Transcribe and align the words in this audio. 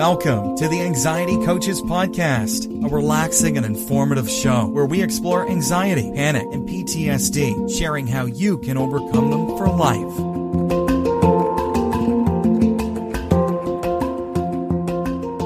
Welcome 0.00 0.56
to 0.56 0.66
the 0.66 0.80
Anxiety 0.80 1.36
Coaches 1.44 1.82
Podcast, 1.82 2.64
a 2.86 2.88
relaxing 2.88 3.58
and 3.58 3.66
informative 3.66 4.30
show 4.30 4.66
where 4.68 4.86
we 4.86 5.02
explore 5.02 5.46
anxiety, 5.46 6.10
panic, 6.14 6.46
and 6.52 6.66
PTSD, 6.66 7.70
sharing 7.78 8.06
how 8.06 8.24
you 8.24 8.56
can 8.60 8.78
overcome 8.78 9.30
them 9.30 9.58
for 9.58 9.68
life. 9.68 10.18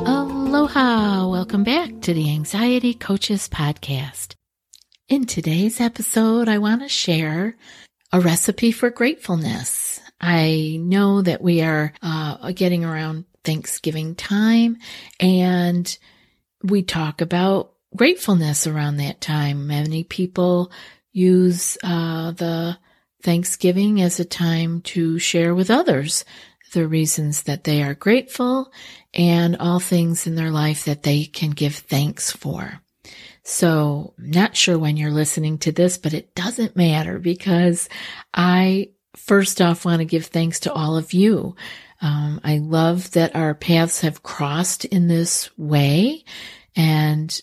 Aloha! 0.07 1.27
Welcome 1.29 1.65
back 1.65 2.01
to 2.03 2.15
the 2.15 2.31
Anxiety 2.31 2.95
Coaches 2.95 3.49
Podcast. 3.49 4.37
In 5.09 5.27
today's 5.27 5.81
episode, 5.81 6.49
I 6.49 6.59
want 6.59 6.83
to 6.83 6.89
share 6.89 7.57
a 8.13 8.21
recipe 8.21 8.71
for 8.71 8.91
gratefulness. 8.91 10.01
I 10.21 10.79
know 10.81 11.23
that 11.23 11.43
we 11.43 11.63
are 11.63 11.93
uh, 12.03 12.53
getting 12.53 12.85
around 12.85 13.25
Thanksgiving 13.45 14.15
time 14.15 14.79
and 15.21 15.97
we 16.63 16.83
talk 16.83 17.21
about 17.21 17.73
gratefulness 17.95 18.67
around 18.67 18.97
that 18.97 19.21
time. 19.21 19.67
Many 19.67 20.05
people 20.05 20.73
use 21.13 21.79
uh, 21.85 22.33
the 22.33 22.79
Thanksgiving 23.23 24.01
as 24.01 24.19
a 24.19 24.25
time 24.25 24.81
to 24.83 25.19
share 25.19 25.55
with 25.55 25.71
others 25.71 26.25
the 26.73 26.89
reasons 26.89 27.45
that 27.45 27.65
they 27.65 27.83
are 27.83 27.95
grateful 27.95 28.73
and 29.13 29.57
all 29.57 29.79
things 29.79 30.27
in 30.27 30.35
their 30.35 30.51
life 30.51 30.85
that 30.85 31.05
they 31.05 31.25
can 31.25 31.51
give 31.51 31.77
thanks 31.77 32.31
for. 32.31 32.81
So, 33.45 34.15
not 34.19 34.57
sure 34.57 34.79
when 34.79 34.97
you're 34.97 35.11
listening 35.11 35.59
to 35.59 35.73
this, 35.73 35.99
but 35.99 36.15
it 36.15 36.35
doesn't 36.35 36.77
matter 36.77 37.19
because 37.19 37.89
I 38.33 38.91
first 39.17 39.61
off 39.61 39.85
want 39.85 40.01
to 40.01 40.05
give 40.05 40.27
thanks 40.27 40.61
to 40.61 40.73
all 40.73 40.97
of 40.97 41.13
you 41.13 41.55
um, 42.05 42.39
I 42.45 42.59
love 42.59 43.13
that 43.13 43.35
our 43.35 43.55
paths 43.55 44.03
have 44.03 44.23
crossed 44.23 44.85
in 44.85 45.09
this 45.09 45.49
way. 45.57 46.25
And 46.77 47.41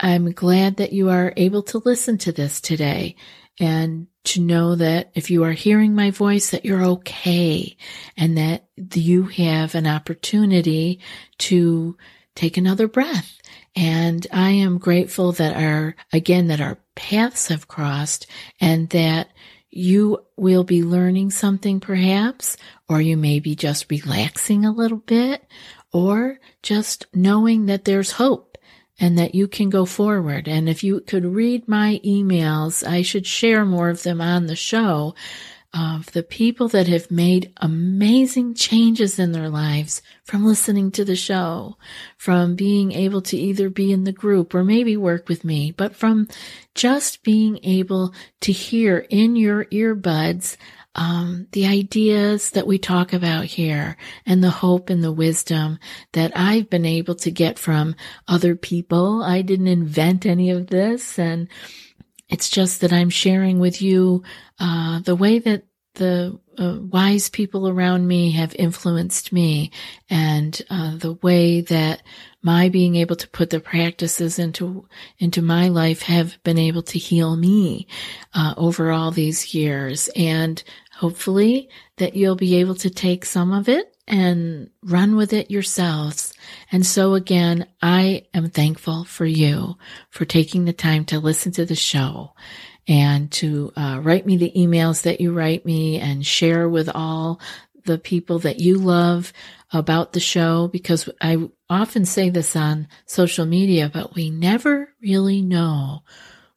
I'm 0.00 0.32
glad 0.32 0.78
that 0.78 0.94
you 0.94 1.10
are 1.10 1.34
able 1.36 1.62
to 1.64 1.82
listen 1.84 2.16
to 2.18 2.32
this 2.32 2.62
today 2.62 3.16
and 3.60 4.06
to 4.24 4.40
know 4.40 4.76
that 4.76 5.10
if 5.14 5.30
you 5.30 5.44
are 5.44 5.52
hearing 5.52 5.94
my 5.94 6.10
voice, 6.10 6.50
that 6.50 6.64
you're 6.64 6.84
okay 6.84 7.76
and 8.16 8.38
that 8.38 8.68
you 8.94 9.24
have 9.24 9.74
an 9.74 9.86
opportunity 9.86 11.00
to 11.36 11.94
take 12.34 12.56
another 12.56 12.88
breath. 12.88 13.38
And 13.76 14.26
I 14.32 14.52
am 14.52 14.78
grateful 14.78 15.32
that 15.32 15.54
our, 15.54 15.94
again, 16.14 16.46
that 16.46 16.62
our 16.62 16.78
paths 16.94 17.48
have 17.48 17.68
crossed 17.68 18.26
and 18.58 18.88
that 18.90 19.28
you 19.70 20.24
will 20.36 20.64
be 20.64 20.82
learning 20.82 21.30
something 21.30 21.80
perhaps, 21.80 22.56
or 22.88 23.00
you 23.00 23.16
may 23.16 23.40
be 23.40 23.54
just 23.54 23.90
relaxing 23.90 24.64
a 24.64 24.72
little 24.72 24.98
bit, 24.98 25.44
or 25.92 26.38
just 26.62 27.06
knowing 27.14 27.66
that 27.66 27.84
there's 27.84 28.12
hope 28.12 28.58
and 29.00 29.16
that 29.18 29.34
you 29.34 29.46
can 29.46 29.70
go 29.70 29.84
forward. 29.84 30.48
And 30.48 30.68
if 30.68 30.82
you 30.82 31.00
could 31.00 31.24
read 31.24 31.68
my 31.68 32.00
emails, 32.04 32.86
I 32.86 33.02
should 33.02 33.26
share 33.26 33.64
more 33.64 33.90
of 33.90 34.02
them 34.02 34.20
on 34.20 34.46
the 34.46 34.56
show 34.56 35.14
of 35.74 36.10
the 36.12 36.22
people 36.22 36.68
that 36.68 36.86
have 36.86 37.10
made 37.10 37.52
amazing 37.58 38.54
changes 38.54 39.18
in 39.18 39.32
their 39.32 39.50
lives 39.50 40.00
from 40.24 40.44
listening 40.44 40.90
to 40.90 41.04
the 41.04 41.16
show, 41.16 41.76
from 42.16 42.54
being 42.54 42.92
able 42.92 43.20
to 43.20 43.36
either 43.36 43.68
be 43.68 43.92
in 43.92 44.04
the 44.04 44.12
group 44.12 44.54
or 44.54 44.64
maybe 44.64 44.96
work 44.96 45.28
with 45.28 45.44
me, 45.44 45.70
but 45.70 45.94
from 45.94 46.26
just 46.74 47.22
being 47.22 47.58
able 47.62 48.14
to 48.40 48.52
hear 48.52 49.06
in 49.10 49.36
your 49.36 49.66
earbuds 49.66 50.56
um, 50.94 51.46
the 51.52 51.66
ideas 51.66 52.50
that 52.50 52.66
we 52.66 52.78
talk 52.78 53.12
about 53.12 53.44
here 53.44 53.96
and 54.26 54.42
the 54.42 54.50
hope 54.50 54.90
and 54.90 55.04
the 55.04 55.12
wisdom 55.12 55.78
that 56.12 56.32
I've 56.34 56.68
been 56.68 56.86
able 56.86 57.14
to 57.16 57.30
get 57.30 57.58
from 57.58 57.94
other 58.26 58.56
people. 58.56 59.22
I 59.22 59.42
didn't 59.42 59.68
invent 59.68 60.26
any 60.26 60.50
of 60.50 60.66
this 60.68 61.18
and 61.18 61.48
it's 62.28 62.48
just 62.48 62.80
that 62.80 62.92
I'm 62.92 63.10
sharing 63.10 63.58
with 63.58 63.80
you 63.80 64.22
uh, 64.58 65.00
the 65.00 65.16
way 65.16 65.38
that 65.38 65.64
the 65.94 66.38
uh, 66.56 66.76
wise 66.80 67.28
people 67.28 67.68
around 67.68 68.06
me 68.06 68.30
have 68.32 68.54
influenced 68.54 69.32
me 69.32 69.70
and 70.08 70.60
uh, 70.70 70.96
the 70.96 71.14
way 71.14 71.60
that 71.60 72.02
my 72.40 72.68
being 72.68 72.94
able 72.96 73.16
to 73.16 73.28
put 73.28 73.50
the 73.50 73.60
practices 73.60 74.38
into 74.38 74.86
into 75.18 75.42
my 75.42 75.68
life 75.68 76.02
have 76.02 76.42
been 76.44 76.58
able 76.58 76.82
to 76.82 76.98
heal 76.98 77.36
me 77.36 77.86
uh, 78.34 78.54
over 78.56 78.92
all 78.92 79.10
these 79.10 79.54
years 79.54 80.08
and 80.14 80.62
hopefully 80.94 81.68
that 81.96 82.14
you'll 82.14 82.36
be 82.36 82.56
able 82.56 82.74
to 82.76 82.90
take 82.90 83.24
some 83.24 83.52
of 83.52 83.68
it 83.68 83.96
and 84.06 84.70
run 84.82 85.16
with 85.16 85.32
it 85.32 85.50
yourselves. 85.50 86.27
And 86.70 86.86
so 86.86 87.14
again, 87.14 87.66
I 87.82 88.26
am 88.34 88.50
thankful 88.50 89.04
for 89.04 89.26
you 89.26 89.76
for 90.10 90.24
taking 90.24 90.64
the 90.64 90.72
time 90.72 91.04
to 91.06 91.20
listen 91.20 91.52
to 91.52 91.64
the 91.64 91.74
show 91.74 92.34
and 92.86 93.30
to 93.32 93.72
uh, 93.76 94.00
write 94.02 94.26
me 94.26 94.36
the 94.36 94.52
emails 94.56 95.02
that 95.02 95.20
you 95.20 95.32
write 95.32 95.66
me 95.66 95.98
and 96.00 96.24
share 96.24 96.68
with 96.68 96.88
all 96.94 97.40
the 97.84 97.98
people 97.98 98.38
that 98.40 98.60
you 98.60 98.78
love 98.78 99.32
about 99.72 100.12
the 100.12 100.20
show 100.20 100.68
because 100.68 101.08
I 101.20 101.48
often 101.68 102.04
say 102.04 102.30
this 102.30 102.56
on 102.56 102.88
social 103.06 103.46
media, 103.46 103.90
but 103.92 104.14
we 104.14 104.30
never 104.30 104.90
really 105.02 105.42
know 105.42 106.02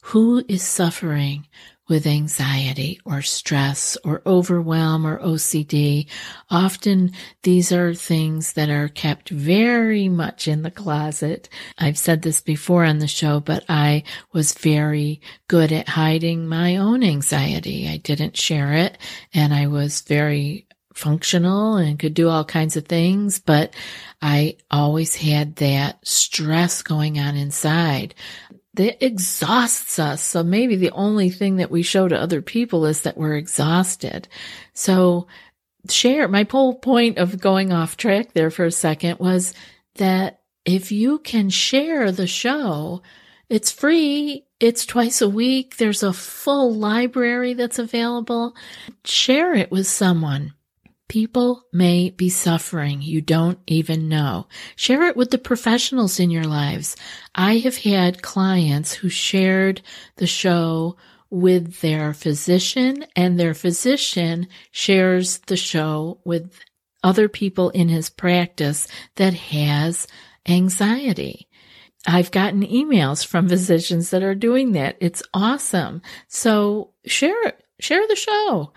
who 0.01 0.43
is 0.47 0.63
suffering 0.63 1.47
with 1.91 2.07
anxiety 2.07 3.01
or 3.03 3.21
stress 3.21 3.97
or 4.05 4.21
overwhelm 4.25 5.05
or 5.05 5.19
OCD. 5.19 6.07
Often 6.49 7.11
these 7.43 7.73
are 7.73 7.93
things 7.93 8.53
that 8.53 8.69
are 8.69 8.87
kept 8.87 9.27
very 9.27 10.07
much 10.07 10.47
in 10.47 10.61
the 10.61 10.71
closet. 10.71 11.49
I've 11.77 11.97
said 11.97 12.21
this 12.21 12.39
before 12.39 12.85
on 12.85 12.99
the 12.99 13.07
show, 13.07 13.41
but 13.41 13.65
I 13.67 14.03
was 14.31 14.53
very 14.53 15.19
good 15.49 15.73
at 15.73 15.89
hiding 15.89 16.47
my 16.47 16.77
own 16.77 17.03
anxiety. 17.03 17.89
I 17.89 17.97
didn't 17.97 18.37
share 18.37 18.71
it 18.71 18.97
and 19.33 19.53
I 19.53 19.67
was 19.67 19.99
very 19.99 20.67
functional 20.93 21.75
and 21.75 21.99
could 21.99 22.13
do 22.13 22.29
all 22.29 22.45
kinds 22.45 22.77
of 22.77 22.85
things, 22.85 23.37
but 23.37 23.73
I 24.21 24.55
always 24.71 25.17
had 25.17 25.57
that 25.57 26.07
stress 26.07 26.83
going 26.83 27.19
on 27.19 27.35
inside 27.35 28.15
that 28.75 29.03
exhausts 29.03 29.99
us. 29.99 30.21
So 30.21 30.43
maybe 30.43 30.75
the 30.75 30.91
only 30.91 31.29
thing 31.29 31.57
that 31.57 31.71
we 31.71 31.81
show 31.83 32.07
to 32.07 32.19
other 32.19 32.41
people 32.41 32.85
is 32.85 33.01
that 33.01 33.17
we're 33.17 33.35
exhausted. 33.35 34.27
So 34.73 35.27
share 35.89 36.27
my 36.27 36.45
whole 36.49 36.75
point 36.75 37.17
of 37.17 37.41
going 37.41 37.73
off 37.73 37.97
track 37.97 38.33
there 38.33 38.51
for 38.51 38.65
a 38.65 38.71
second 38.71 39.19
was 39.19 39.53
that 39.95 40.41
if 40.63 40.91
you 40.91 41.19
can 41.19 41.49
share 41.49 42.11
the 42.11 42.27
show, 42.27 43.01
it's 43.49 43.71
free. 43.71 44.45
It's 44.59 44.85
twice 44.85 45.21
a 45.21 45.27
week. 45.27 45.77
There's 45.77 46.03
a 46.03 46.13
full 46.13 46.73
library 46.73 47.53
that's 47.53 47.79
available. 47.79 48.55
Share 49.03 49.53
it 49.53 49.71
with 49.71 49.87
someone. 49.87 50.53
People 51.11 51.65
may 51.73 52.09
be 52.09 52.29
suffering 52.29 53.01
you 53.01 53.19
don't 53.19 53.59
even 53.67 54.07
know. 54.07 54.47
Share 54.77 55.03
it 55.09 55.17
with 55.17 55.29
the 55.29 55.37
professionals 55.37 56.21
in 56.21 56.31
your 56.31 56.45
lives. 56.45 56.95
I 57.35 57.57
have 57.57 57.79
had 57.79 58.21
clients 58.21 58.93
who 58.93 59.09
shared 59.09 59.81
the 60.15 60.25
show 60.25 60.95
with 61.29 61.81
their 61.81 62.13
physician 62.13 63.05
and 63.13 63.37
their 63.37 63.53
physician 63.53 64.47
shares 64.71 65.39
the 65.39 65.57
show 65.57 66.21
with 66.23 66.57
other 67.03 67.27
people 67.27 67.71
in 67.71 67.89
his 67.89 68.09
practice 68.09 68.87
that 69.17 69.33
has 69.33 70.07
anxiety. 70.47 71.49
I've 72.07 72.31
gotten 72.31 72.65
emails 72.65 73.27
from 73.27 73.49
physicians 73.49 74.11
that 74.11 74.23
are 74.23 74.33
doing 74.33 74.71
that. 74.71 74.95
It's 75.01 75.23
awesome. 75.33 76.03
So 76.29 76.93
share, 77.05 77.51
share 77.81 78.07
the 78.07 78.15
show. 78.15 78.71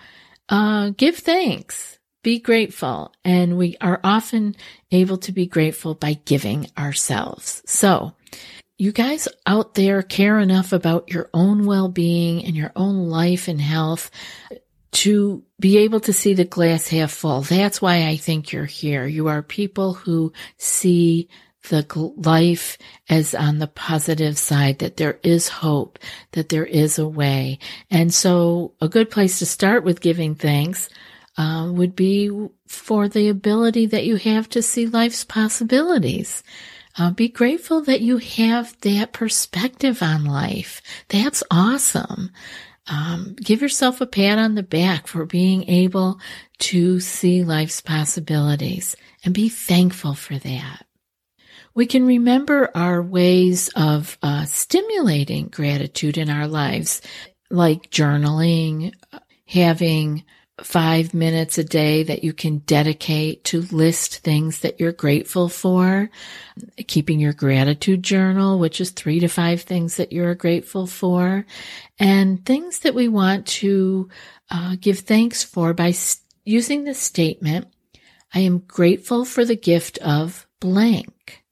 Uh, 0.49 0.91
give 0.97 1.19
thanks 1.19 1.95
be 2.25 2.41
grateful. 2.41 3.13
And 3.25 3.57
we 3.57 3.77
are 3.81 4.01
often 4.03 4.57
able 4.91 5.19
to 5.19 5.31
be 5.31 5.47
grateful 5.47 5.95
by 5.95 6.15
giving 6.25 6.67
ourselves. 6.77 7.63
So 7.67 8.15
you 8.77 8.91
guys 8.91 9.29
out 9.47 9.75
there 9.75 10.03
care 10.03 10.41
enough 10.41 10.73
about 10.73 11.13
your 11.13 11.31
own 11.33 11.65
well-being 11.67 12.45
and 12.45 12.57
your 12.57 12.73
own 12.75 13.09
life 13.09 13.47
and 13.47 13.61
health 13.61 14.11
to 14.91 15.45
be 15.61 15.79
able 15.79 16.01
to 16.01 16.13
see 16.13 16.35
the 16.35 16.45
glass 16.45 16.89
half 16.89 17.13
full. 17.13 17.43
That's 17.43 17.81
why 17.81 18.09
I 18.09 18.17
think 18.17 18.51
you're 18.51 18.65
here. 18.65 19.07
You 19.07 19.29
are 19.29 19.43
people 19.43 19.95
who 19.95 20.33
see 20.57 21.29
the 21.69 21.87
life 22.17 22.77
as 23.09 23.35
on 23.35 23.59
the 23.59 23.67
positive 23.67 24.37
side, 24.37 24.81
that 24.81 24.97
there 24.99 25.19
is 25.23 25.49
hope, 25.49 25.99
that 26.33 26.49
there 26.49 26.67
is 26.67 26.99
a 26.99 27.09
way. 27.09 27.59
And 27.91 28.13
so 28.13 28.75
a 28.81 28.89
good 28.89 29.11
place 29.11 29.39
to 29.39 29.47
start 29.47 29.83
with 29.83 30.01
giving 30.01 30.35
thanks 30.35 30.91
uh, 31.37 31.69
would 31.73 31.97
be 31.97 32.31
for 32.67 33.09
the 33.09 33.29
ability 33.29 33.87
that 33.87 34.05
you 34.05 34.17
have 34.17 34.49
to 34.51 34.63
see 34.63 34.87
life's 34.87 35.25
possibilities. 35.25 36.43
Uh, 36.97 37.11
be 37.11 37.29
grateful 37.29 37.83
that 37.83 38.01
you 38.01 38.19
have 38.19 38.79
that 38.83 39.13
perspective 39.13 40.03
on 40.03 40.25
life. 40.25 40.81
That's 41.09 41.43
awesome. 41.51 42.31
Um, 42.87 43.35
give 43.41 43.63
yourself 43.63 44.01
a 44.01 44.07
pat 44.07 44.39
on 44.39 44.55
the 44.55 44.63
back 44.63 45.07
for 45.07 45.25
being 45.25 45.69
able 45.69 46.21
to 46.59 47.01
see 47.01 47.43
life's 47.43 47.81
possibilities 47.81 48.95
and 49.25 49.35
be 49.35 49.49
thankful 49.49 50.15
for 50.15 50.39
that. 50.39 50.87
We 51.75 51.87
can 51.87 52.07
remember 52.07 52.71
our 52.77 53.03
ways 53.03 53.69
of 53.75 54.17
uh, 54.23 54.45
stimulating 54.45 55.49
gratitude 55.49 56.19
in 56.19 56.31
our 56.31 56.47
lives, 56.47 57.03
like 57.51 57.91
journaling, 57.91 58.93
having 59.47 60.25
five 60.63 61.13
minutes 61.15 61.59
a 61.59 61.65
day 61.65 62.05
that 62.05 62.23
you 62.23 62.33
can 62.33 62.59
dedicate 62.59 63.43
to 63.45 63.63
list 63.73 64.19
things 64.19 64.61
that 64.61 64.79
you're 64.79 64.93
grateful 64.93 65.49
for, 65.49 66.11
keeping 66.87 67.19
your 67.19 67.33
gratitude 67.33 68.03
journal, 68.03 68.59
which 68.59 68.81
is 68.81 68.91
three 68.91 69.19
to 69.19 69.29
five 69.29 69.63
things 69.63 69.97
that 69.97 70.13
you're 70.13 70.35
grateful 70.35 70.87
for, 70.87 71.45
and 71.99 72.45
things 72.47 72.81
that 72.81 72.95
we 72.95 73.09
want 73.09 73.47
to 73.47 74.09
uh, 74.51 74.77
give 74.81 75.01
thanks 75.01 75.43
for 75.43 75.75
by 75.75 75.91
st- 75.91 76.23
using 76.45 76.85
the 76.85 76.95
statement, 76.95 77.67
I 78.33 78.41
am 78.41 78.59
grateful 78.59 79.25
for 79.25 79.45
the 79.45 79.57
gift 79.57 79.99
of 79.99 80.47
blank. 80.61 81.43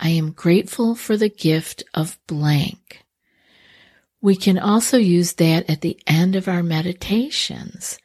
I 0.00 0.10
am 0.10 0.32
grateful 0.32 0.94
for 0.94 1.16
the 1.16 1.28
gift 1.28 1.82
of 1.92 2.18
blank. 2.26 3.04
We 4.22 4.36
can 4.36 4.58
also 4.58 4.96
use 4.96 5.34
that 5.34 5.68
at 5.68 5.82
the 5.82 6.00
end 6.06 6.36
of 6.36 6.48
our 6.48 6.62
meditations 6.62 7.98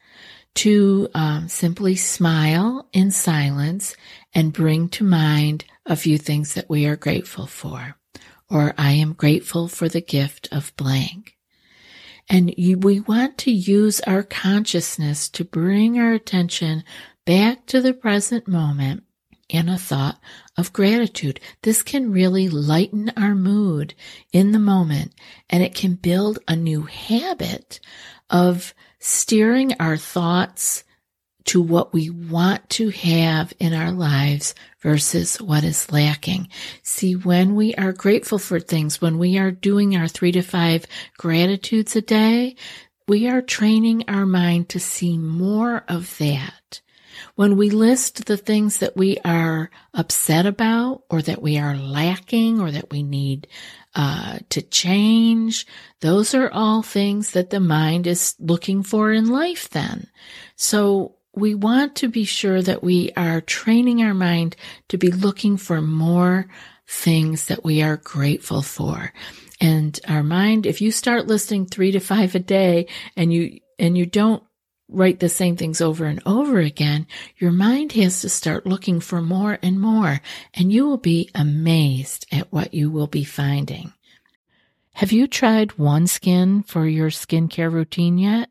to 0.54 1.08
um, 1.14 1.48
simply 1.48 1.96
smile 1.96 2.88
in 2.92 3.10
silence 3.10 3.94
and 4.34 4.52
bring 4.52 4.88
to 4.90 5.04
mind 5.04 5.64
a 5.86 5.96
few 5.96 6.18
things 6.18 6.54
that 6.54 6.68
we 6.68 6.86
are 6.86 6.96
grateful 6.96 7.46
for. 7.46 7.96
Or 8.48 8.74
I 8.76 8.92
am 8.92 9.12
grateful 9.12 9.68
for 9.68 9.88
the 9.88 10.00
gift 10.00 10.48
of 10.50 10.74
blank. 10.76 11.36
And 12.28 12.54
you, 12.56 12.78
we 12.78 13.00
want 13.00 13.38
to 13.38 13.50
use 13.50 14.00
our 14.00 14.22
consciousness 14.22 15.28
to 15.30 15.44
bring 15.44 15.98
our 15.98 16.12
attention 16.12 16.84
back 17.24 17.66
to 17.66 17.80
the 17.80 17.94
present 17.94 18.46
moment 18.46 19.04
in 19.48 19.68
a 19.68 19.78
thought 19.78 20.20
of 20.56 20.72
gratitude. 20.72 21.40
This 21.62 21.82
can 21.82 22.12
really 22.12 22.48
lighten 22.48 23.12
our 23.16 23.34
mood 23.34 23.94
in 24.32 24.52
the 24.52 24.58
moment 24.58 25.12
and 25.48 25.62
it 25.62 25.74
can 25.74 25.94
build 25.94 26.38
a 26.46 26.54
new 26.54 26.82
habit 26.82 27.80
of 28.28 28.74
steering 29.00 29.74
our 29.80 29.96
thoughts 29.96 30.84
to 31.44 31.60
what 31.60 31.92
we 31.92 32.10
want 32.10 32.68
to 32.70 32.90
have 32.90 33.52
in 33.58 33.72
our 33.74 33.90
lives 33.90 34.54
versus 34.80 35.40
what 35.40 35.64
is 35.64 35.90
lacking. 35.90 36.48
See, 36.82 37.16
when 37.16 37.54
we 37.54 37.74
are 37.74 37.92
grateful 37.92 38.38
for 38.38 38.60
things, 38.60 39.00
when 39.00 39.18
we 39.18 39.38
are 39.38 39.50
doing 39.50 39.96
our 39.96 40.06
three 40.06 40.32
to 40.32 40.42
five 40.42 40.86
gratitudes 41.16 41.96
a 41.96 42.02
day, 42.02 42.56
we 43.08 43.28
are 43.28 43.42
training 43.42 44.04
our 44.06 44.26
mind 44.26 44.68
to 44.68 44.78
see 44.78 45.18
more 45.18 45.82
of 45.88 46.16
that. 46.18 46.80
When 47.34 47.56
we 47.56 47.70
list 47.70 48.26
the 48.26 48.36
things 48.36 48.78
that 48.78 48.96
we 48.96 49.18
are 49.24 49.70
upset 49.94 50.46
about 50.46 51.02
or 51.10 51.20
that 51.22 51.42
we 51.42 51.58
are 51.58 51.76
lacking 51.76 52.60
or 52.60 52.70
that 52.70 52.90
we 52.90 53.02
need 53.02 53.48
uh, 53.94 54.38
to 54.50 54.62
change, 54.62 55.66
those 56.00 56.34
are 56.34 56.50
all 56.50 56.82
things 56.82 57.32
that 57.32 57.50
the 57.50 57.60
mind 57.60 58.06
is 58.06 58.34
looking 58.38 58.82
for 58.82 59.12
in 59.12 59.28
life 59.28 59.68
then. 59.70 60.08
So 60.56 61.16
we 61.34 61.54
want 61.54 61.96
to 61.96 62.08
be 62.08 62.24
sure 62.24 62.62
that 62.62 62.82
we 62.82 63.12
are 63.16 63.40
training 63.40 64.02
our 64.02 64.14
mind 64.14 64.56
to 64.88 64.98
be 64.98 65.10
looking 65.10 65.56
for 65.56 65.80
more 65.80 66.46
things 66.86 67.46
that 67.46 67.64
we 67.64 67.82
are 67.82 67.96
grateful 67.96 68.62
for. 68.62 69.12
And 69.60 69.98
our 70.08 70.22
mind, 70.22 70.66
if 70.66 70.80
you 70.80 70.90
start 70.90 71.26
listing 71.26 71.66
three 71.66 71.92
to 71.92 72.00
five 72.00 72.34
a 72.34 72.40
day 72.40 72.86
and 73.16 73.32
you, 73.32 73.60
and 73.78 73.96
you 73.96 74.06
don't 74.06 74.42
write 74.88 75.20
the 75.20 75.28
same 75.28 75.56
things 75.56 75.80
over 75.80 76.06
and 76.06 76.20
over 76.26 76.58
again, 76.58 77.06
your 77.36 77.52
mind 77.52 77.92
has 77.92 78.22
to 78.22 78.28
start 78.28 78.66
looking 78.66 78.98
for 78.98 79.22
more 79.22 79.58
and 79.62 79.80
more, 79.80 80.20
and 80.54 80.72
you 80.72 80.86
will 80.86 80.98
be 80.98 81.30
amazed 81.34 82.26
at 82.32 82.39
what 82.50 82.74
you 82.74 82.90
will 82.90 83.06
be 83.06 83.24
finding. 83.24 83.92
Have 84.94 85.12
you 85.12 85.26
tried 85.26 85.70
OneSkin 85.70 86.66
for 86.66 86.86
your 86.86 87.10
skincare 87.10 87.72
routine 87.72 88.18
yet? 88.18 88.50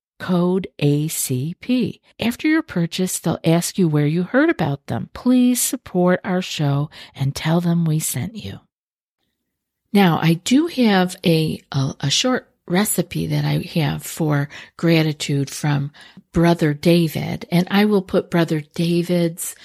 code 0.21 0.67
ACP. 0.79 1.99
After 2.19 2.47
your 2.47 2.61
purchase, 2.61 3.17
they'll 3.17 3.39
ask 3.43 3.79
you 3.79 3.87
where 3.87 4.05
you 4.05 4.21
heard 4.21 4.51
about 4.51 4.85
them. 4.85 5.09
Please 5.13 5.59
support 5.59 6.19
our 6.23 6.43
show 6.43 6.91
and 7.15 7.35
tell 7.35 7.59
them 7.59 7.85
we 7.85 7.97
sent 7.97 8.35
you. 8.35 8.59
Now, 9.91 10.19
I 10.21 10.35
do 10.35 10.67
have 10.67 11.15
a, 11.25 11.59
a, 11.71 11.95
a 12.01 12.09
short 12.11 12.47
recipe 12.67 13.25
that 13.27 13.43
I 13.43 13.63
have 13.79 14.03
for 14.03 14.47
gratitude 14.77 15.49
from 15.49 15.91
Brother 16.31 16.75
David, 16.75 17.47
and 17.51 17.67
I 17.71 17.85
will 17.85 18.03
put 18.03 18.29
Brother 18.29 18.61
David's 18.61 19.55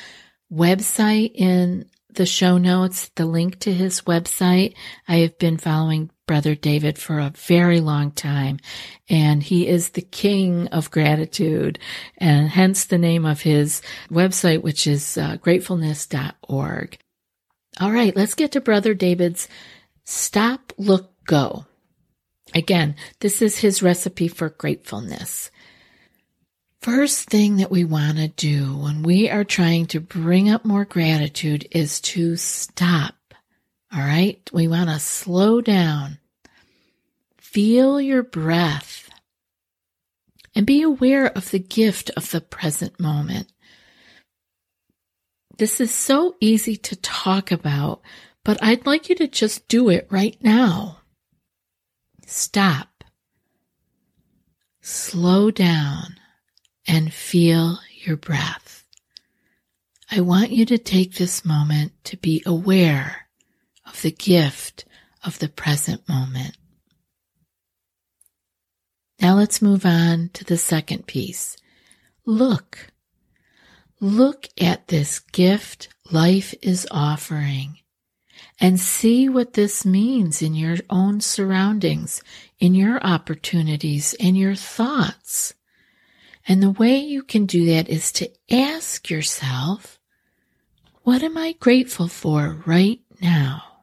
website 0.50 1.32
in 1.34 1.84
the 2.08 2.24
show 2.24 2.56
notes, 2.56 3.10
the 3.14 3.26
link 3.26 3.60
to 3.60 3.74
his 3.74 4.00
website. 4.02 4.74
I 5.06 5.16
have 5.16 5.38
been 5.38 5.58
following 5.58 6.10
Brother 6.26 6.54
David 6.54 6.98
for 6.98 7.18
a 7.18 7.32
very 7.36 7.80
long 7.80 8.10
time, 8.10 8.58
and 9.08 9.42
he 9.42 9.68
is 9.68 9.90
the 9.90 10.02
king 10.02 10.66
of 10.68 10.90
gratitude, 10.90 11.78
and 12.18 12.48
hence 12.48 12.84
the 12.84 12.98
name 12.98 13.24
of 13.24 13.42
his 13.42 13.80
website, 14.10 14.62
which 14.62 14.86
is 14.86 15.16
uh, 15.16 15.36
gratefulness.org. 15.36 16.98
All 17.80 17.92
right, 17.92 18.16
let's 18.16 18.34
get 18.34 18.52
to 18.52 18.60
Brother 18.60 18.94
David's 18.94 19.48
Stop, 20.04 20.72
Look, 20.78 21.12
Go. 21.26 21.66
Again, 22.54 22.96
this 23.20 23.42
is 23.42 23.58
his 23.58 23.82
recipe 23.82 24.28
for 24.28 24.48
gratefulness. 24.48 25.50
First 26.80 27.28
thing 27.28 27.56
that 27.56 27.70
we 27.70 27.84
want 27.84 28.18
to 28.18 28.28
do 28.28 28.76
when 28.78 29.02
we 29.02 29.28
are 29.28 29.44
trying 29.44 29.86
to 29.86 30.00
bring 30.00 30.48
up 30.48 30.64
more 30.64 30.84
gratitude 30.84 31.66
is 31.72 32.00
to 32.02 32.36
stop. 32.36 33.16
All 33.96 34.02
right. 34.02 34.38
We 34.52 34.68
want 34.68 34.90
to 34.90 34.98
slow 34.98 35.62
down. 35.62 36.18
Feel 37.38 37.98
your 37.98 38.22
breath 38.22 39.08
and 40.54 40.66
be 40.66 40.82
aware 40.82 41.28
of 41.28 41.50
the 41.50 41.58
gift 41.58 42.10
of 42.14 42.30
the 42.30 42.42
present 42.42 43.00
moment. 43.00 43.50
This 45.56 45.80
is 45.80 45.94
so 45.94 46.36
easy 46.40 46.76
to 46.76 46.96
talk 46.96 47.50
about, 47.50 48.02
but 48.44 48.62
I'd 48.62 48.84
like 48.84 49.08
you 49.08 49.14
to 49.14 49.26
just 49.26 49.66
do 49.66 49.88
it 49.88 50.06
right 50.10 50.36
now. 50.42 50.98
Stop. 52.26 53.02
Slow 54.82 55.50
down 55.50 56.16
and 56.86 57.14
feel 57.14 57.78
your 58.04 58.18
breath. 58.18 58.84
I 60.10 60.20
want 60.20 60.50
you 60.50 60.66
to 60.66 60.76
take 60.76 61.14
this 61.14 61.46
moment 61.46 61.92
to 62.04 62.18
be 62.18 62.42
aware 62.44 63.25
of 63.86 64.02
the 64.02 64.10
gift 64.10 64.84
of 65.24 65.38
the 65.38 65.48
present 65.48 66.08
moment. 66.08 66.56
Now 69.20 69.34
let's 69.34 69.62
move 69.62 69.86
on 69.86 70.30
to 70.34 70.44
the 70.44 70.58
second 70.58 71.06
piece. 71.06 71.56
Look. 72.24 72.92
Look 73.98 74.48
at 74.60 74.88
this 74.88 75.20
gift 75.20 75.88
life 76.10 76.54
is 76.60 76.86
offering 76.90 77.78
and 78.60 78.78
see 78.78 79.28
what 79.28 79.54
this 79.54 79.84
means 79.84 80.42
in 80.42 80.54
your 80.54 80.76
own 80.90 81.20
surroundings, 81.20 82.22
in 82.58 82.74
your 82.74 83.02
opportunities, 83.02 84.14
and 84.20 84.36
your 84.36 84.54
thoughts. 84.54 85.54
And 86.46 86.62
the 86.62 86.70
way 86.70 86.98
you 86.98 87.22
can 87.22 87.46
do 87.46 87.66
that 87.66 87.88
is 87.88 88.12
to 88.12 88.30
ask 88.50 89.10
yourself, 89.10 89.98
what 91.02 91.22
am 91.22 91.36
I 91.36 91.52
grateful 91.58 92.08
for 92.08 92.62
right 92.66 93.00
now? 93.20 93.75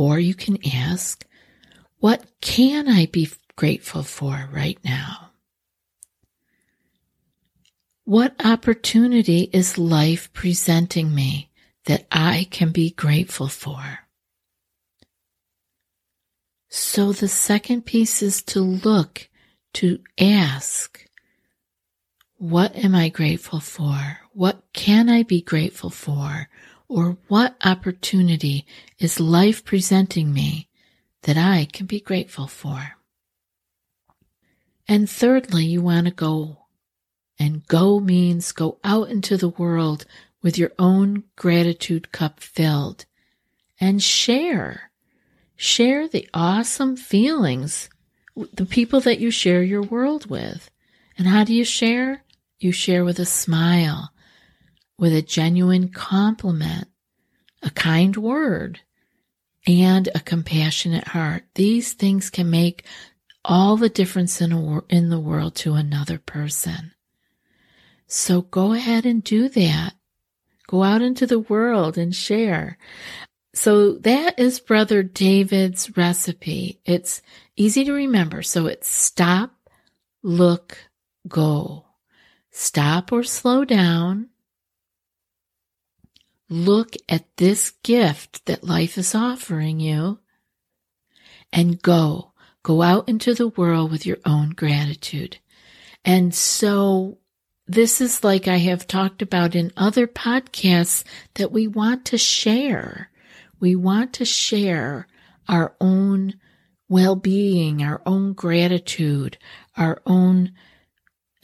Or 0.00 0.18
you 0.18 0.34
can 0.34 0.56
ask, 0.66 1.26
what 1.98 2.24
can 2.40 2.88
I 2.88 3.04
be 3.04 3.28
grateful 3.54 4.02
for 4.02 4.48
right 4.50 4.78
now? 4.82 5.32
What 8.04 8.34
opportunity 8.42 9.50
is 9.52 9.76
life 9.76 10.32
presenting 10.32 11.14
me 11.14 11.50
that 11.84 12.06
I 12.10 12.48
can 12.50 12.72
be 12.72 12.92
grateful 12.92 13.48
for? 13.48 13.98
So 16.70 17.12
the 17.12 17.28
second 17.28 17.84
piece 17.84 18.22
is 18.22 18.40
to 18.44 18.62
look, 18.62 19.28
to 19.74 19.98
ask, 20.18 21.04
what 22.38 22.74
am 22.74 22.94
I 22.94 23.10
grateful 23.10 23.60
for? 23.60 24.20
What 24.32 24.62
can 24.72 25.10
I 25.10 25.24
be 25.24 25.42
grateful 25.42 25.90
for? 25.90 26.48
Or 26.90 27.18
what 27.28 27.54
opportunity 27.64 28.66
is 28.98 29.20
life 29.20 29.64
presenting 29.64 30.32
me 30.32 30.68
that 31.22 31.36
I 31.36 31.68
can 31.72 31.86
be 31.86 32.00
grateful 32.00 32.48
for? 32.48 32.96
And 34.88 35.08
thirdly, 35.08 35.66
you 35.66 35.82
want 35.82 36.08
to 36.08 36.12
go. 36.12 36.64
And 37.38 37.64
go 37.68 38.00
means 38.00 38.50
go 38.50 38.80
out 38.82 39.08
into 39.08 39.36
the 39.36 39.50
world 39.50 40.04
with 40.42 40.58
your 40.58 40.72
own 40.80 41.22
gratitude 41.36 42.10
cup 42.10 42.40
filled 42.40 43.06
and 43.80 44.02
share. 44.02 44.90
Share 45.54 46.08
the 46.08 46.28
awesome 46.34 46.96
feelings, 46.96 47.88
the 48.52 48.66
people 48.66 48.98
that 49.02 49.20
you 49.20 49.30
share 49.30 49.62
your 49.62 49.82
world 49.82 50.28
with. 50.28 50.72
And 51.16 51.28
how 51.28 51.44
do 51.44 51.54
you 51.54 51.64
share? 51.64 52.24
You 52.58 52.72
share 52.72 53.04
with 53.04 53.20
a 53.20 53.26
smile, 53.26 54.10
with 55.00 55.14
a 55.14 55.22
genuine 55.22 55.88
compliment, 55.88 56.86
a 57.62 57.70
kind 57.70 58.16
word, 58.18 58.80
and 59.66 60.08
a 60.14 60.20
compassionate 60.20 61.08
heart. 61.08 61.44
These 61.54 61.94
things 61.94 62.28
can 62.28 62.50
make 62.50 62.84
all 63.42 63.78
the 63.78 63.88
difference 63.88 64.42
in, 64.42 64.52
a, 64.52 64.80
in 64.90 65.08
the 65.08 65.18
world 65.18 65.54
to 65.56 65.72
another 65.72 66.18
person. 66.18 66.92
So 68.06 68.42
go 68.42 68.74
ahead 68.74 69.06
and 69.06 69.24
do 69.24 69.48
that. 69.48 69.94
Go 70.68 70.82
out 70.82 71.00
into 71.00 71.26
the 71.26 71.38
world 71.38 71.96
and 71.96 72.14
share. 72.14 72.76
So 73.54 73.94
that 73.94 74.38
is 74.38 74.60
Brother 74.60 75.02
David's 75.02 75.96
recipe. 75.96 76.78
It's 76.84 77.22
easy 77.56 77.84
to 77.86 77.92
remember. 77.92 78.42
So 78.42 78.66
it's 78.66 78.88
stop, 78.88 79.52
look, 80.22 80.76
go. 81.26 81.86
Stop 82.50 83.12
or 83.12 83.22
slow 83.22 83.64
down. 83.64 84.28
Look 86.52 86.96
at 87.08 87.36
this 87.36 87.70
gift 87.84 88.44
that 88.46 88.64
life 88.64 88.98
is 88.98 89.14
offering 89.14 89.78
you 89.78 90.18
and 91.52 91.80
go. 91.80 92.32
Go 92.64 92.82
out 92.82 93.08
into 93.08 93.34
the 93.34 93.48
world 93.48 93.90
with 93.92 94.04
your 94.04 94.18
own 94.26 94.50
gratitude. 94.50 95.38
And 96.04 96.34
so 96.34 97.18
this 97.66 98.00
is 98.00 98.24
like 98.24 98.48
I 98.48 98.56
have 98.56 98.88
talked 98.88 99.22
about 99.22 99.54
in 99.54 99.72
other 99.76 100.08
podcasts 100.08 101.04
that 101.34 101.52
we 101.52 101.68
want 101.68 102.04
to 102.06 102.18
share. 102.18 103.10
We 103.60 103.76
want 103.76 104.12
to 104.14 104.24
share 104.24 105.06
our 105.48 105.76
own 105.80 106.34
well-being, 106.88 107.82
our 107.82 108.02
own 108.04 108.32
gratitude, 108.32 109.38
our 109.76 110.02
own 110.04 110.52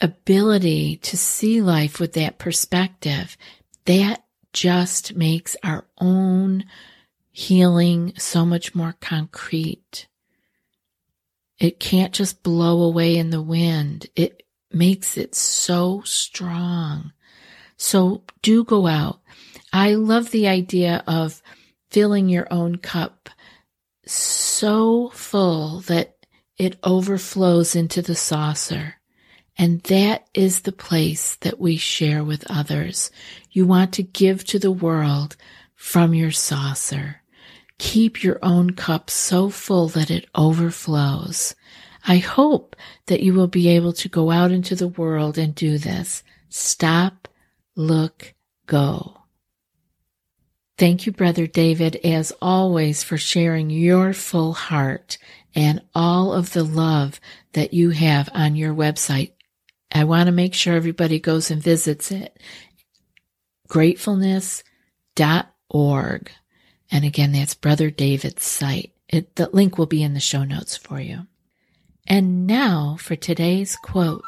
ability 0.01 0.97
to 0.97 1.15
see 1.15 1.61
life 1.61 1.99
with 1.99 2.11
that 2.13 2.37
perspective. 2.37 3.37
That 3.85 4.23
just 4.57 5.15
makes 5.15 5.55
our 5.61 5.85
own 5.99 6.65
healing 7.29 8.11
so 8.17 8.43
much 8.43 8.73
more 8.73 8.95
concrete. 8.99 10.07
It 11.59 11.79
can't 11.79 12.11
just 12.11 12.41
blow 12.41 12.81
away 12.81 13.17
in 13.17 13.29
the 13.29 13.41
wind. 13.41 14.07
It 14.15 14.41
makes 14.71 15.15
it 15.15 15.35
so 15.35 16.01
strong. 16.05 17.13
So 17.77 18.23
do 18.41 18.63
go 18.63 18.87
out. 18.87 19.19
I 19.71 19.93
love 19.93 20.31
the 20.31 20.47
idea 20.47 21.03
of 21.05 21.43
filling 21.91 22.27
your 22.27 22.47
own 22.49 22.77
cup 22.77 23.29
so 24.07 25.09
full 25.09 25.81
that 25.81 26.15
it 26.57 26.79
overflows 26.83 27.75
into 27.75 28.01
the 28.01 28.15
saucer. 28.15 28.95
And 29.57 29.81
that 29.83 30.27
is 30.33 30.61
the 30.61 30.71
place 30.71 31.35
that 31.37 31.59
we 31.59 31.77
share 31.77 32.23
with 32.23 32.49
others. 32.49 33.09
You 33.57 33.65
want 33.65 33.91
to 33.93 34.03
give 34.03 34.43
to 34.43 34.59
the 34.59 34.69
world 34.69 35.35
from 35.73 36.13
your 36.13 36.29
saucer. 36.29 37.23
Keep 37.79 38.23
your 38.23 38.37
own 38.43 38.73
cup 38.73 39.09
so 39.09 39.49
full 39.49 39.87
that 39.87 40.11
it 40.11 40.29
overflows. 40.35 41.55
I 42.07 42.17
hope 42.17 42.75
that 43.07 43.21
you 43.21 43.33
will 43.33 43.47
be 43.47 43.67
able 43.69 43.93
to 43.93 44.09
go 44.09 44.29
out 44.29 44.51
into 44.51 44.75
the 44.75 44.89
world 44.89 45.39
and 45.39 45.55
do 45.55 45.79
this. 45.79 46.21
Stop, 46.49 47.27
look, 47.75 48.35
go. 48.67 49.21
Thank 50.77 51.07
you, 51.07 51.11
Brother 51.11 51.47
David, 51.47 51.95
as 52.03 52.31
always, 52.39 53.01
for 53.01 53.17
sharing 53.17 53.71
your 53.71 54.13
full 54.13 54.53
heart 54.53 55.17
and 55.55 55.81
all 55.95 56.31
of 56.31 56.53
the 56.53 56.63
love 56.63 57.19
that 57.53 57.73
you 57.73 57.89
have 57.89 58.29
on 58.35 58.55
your 58.55 58.75
website. 58.75 59.31
I 59.91 60.03
want 60.03 60.27
to 60.27 60.33
make 60.33 60.53
sure 60.53 60.75
everybody 60.75 61.19
goes 61.19 61.49
and 61.49 61.63
visits 61.63 62.11
it. 62.11 62.37
Gratefulness.org. 63.67 66.31
And 66.89 67.03
again, 67.03 67.33
that's 67.33 67.53
Brother 67.53 67.89
David's 67.89 68.43
site. 68.43 68.93
It, 69.09 69.35
the 69.35 69.49
link 69.51 69.77
will 69.77 69.85
be 69.85 70.03
in 70.03 70.13
the 70.13 70.19
show 70.19 70.43
notes 70.43 70.77
for 70.77 70.99
you. 70.99 71.27
And 72.05 72.47
now 72.47 72.97
for 72.99 73.15
today's 73.15 73.75
quote. 73.75 74.23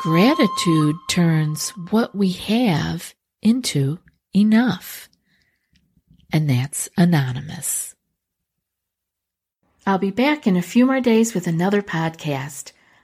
Gratitude 0.00 0.96
turns 1.08 1.70
what 1.90 2.14
we 2.14 2.32
have 2.32 3.14
into 3.42 3.98
enough. 4.34 5.08
And 6.32 6.48
that's 6.48 6.88
anonymous. 6.96 7.94
I'll 9.86 9.98
be 9.98 10.10
back 10.10 10.46
in 10.46 10.56
a 10.56 10.62
few 10.62 10.86
more 10.86 11.00
days 11.00 11.34
with 11.34 11.46
another 11.46 11.82
podcast. 11.82 12.72